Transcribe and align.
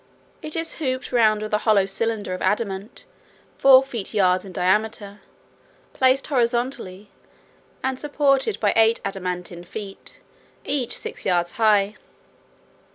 It 0.41 0.55
is 0.55 0.77
hooped 0.79 1.11
round 1.11 1.43
with 1.43 1.53
a 1.53 1.59
hollow 1.59 1.85
cylinder 1.85 2.33
of 2.33 2.41
adamant, 2.41 3.05
four 3.59 3.83
feet 3.83 4.07
deep, 4.13 4.21
as 4.23 4.43
many 4.43 4.45
thick, 4.45 4.45
and 4.45 4.55
twelve 4.55 4.67
yards 4.71 4.95
in 4.95 5.01
diameter, 5.11 5.21
placed 5.93 6.25
horizontally, 6.25 7.11
and 7.83 7.99
supported 7.99 8.59
by 8.59 8.73
eight 8.75 8.99
adamantine 9.05 9.63
feet, 9.63 10.17
each 10.65 10.97
six 10.97 11.23
yards 11.23 11.51
high. 11.51 11.97